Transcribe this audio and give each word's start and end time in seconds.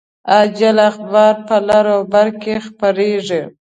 عاجل 0.31 0.77
اخبار 0.89 1.33
په 1.47 1.55
لر 1.67 1.85
او 1.95 2.01
بر 2.13 2.27
کې 2.41 2.53
خپریږي 2.67 3.41